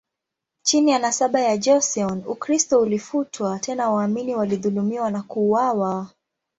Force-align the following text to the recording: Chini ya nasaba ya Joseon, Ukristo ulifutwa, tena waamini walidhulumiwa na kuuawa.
Chini 0.63 0.91
ya 0.91 0.99
nasaba 0.99 1.39
ya 1.39 1.57
Joseon, 1.57 2.23
Ukristo 2.27 2.79
ulifutwa, 2.79 3.59
tena 3.59 3.89
waamini 3.89 4.35
walidhulumiwa 4.35 5.11
na 5.11 5.21
kuuawa. 5.21 6.07